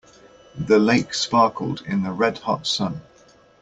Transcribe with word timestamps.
The 0.57 0.79
lake 0.79 1.13
sparkled 1.13 1.83
in 1.85 2.01
the 2.01 2.11
red 2.11 2.39
hot 2.39 2.65
sun. 2.65 3.01